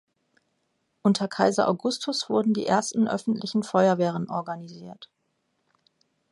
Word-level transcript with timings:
Unter 1.03 1.27
Kaiser 1.27 1.67
Augustus 1.67 2.27
wurden 2.27 2.55
die 2.55 2.65
ersten 2.65 3.07
öffentlichen 3.07 3.61
Feuerwehren 3.61 4.31
organisiert. 4.31 5.11